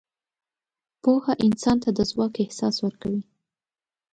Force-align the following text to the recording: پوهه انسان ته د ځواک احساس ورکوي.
پوهه 1.03 1.33
انسان 1.45 1.77
ته 1.83 1.89
د 1.97 1.99
ځواک 2.11 2.33
احساس 2.43 2.75
ورکوي. 2.85 3.23